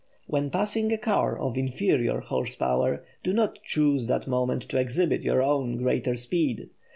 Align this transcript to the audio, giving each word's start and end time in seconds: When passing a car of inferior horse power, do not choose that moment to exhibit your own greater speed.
When 0.25 0.49
passing 0.49 0.91
a 0.91 0.97
car 0.97 1.37
of 1.37 1.55
inferior 1.55 2.21
horse 2.21 2.55
power, 2.55 3.05
do 3.23 3.33
not 3.33 3.61
choose 3.61 4.07
that 4.07 4.25
moment 4.25 4.63
to 4.69 4.79
exhibit 4.79 5.21
your 5.21 5.43
own 5.43 5.77
greater 5.77 6.15
speed. 6.15 6.71